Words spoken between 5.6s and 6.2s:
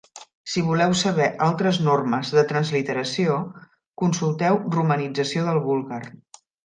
búlgar.